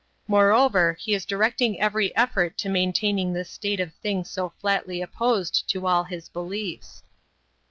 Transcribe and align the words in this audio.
Moreover 0.27 0.97
he 0.99 1.13
is 1.13 1.27
directing 1.27 1.79
every 1.79 2.09
effort 2.15 2.57
to 2.57 2.69
maintaining 2.69 3.33
this 3.33 3.51
state 3.51 3.79
of 3.79 3.93
things 3.93 4.31
so 4.31 4.49
flatly 4.59 4.99
opposed 4.99 5.69
to 5.69 5.85
all 5.85 6.05
his 6.05 6.27
beliefs. 6.27 7.03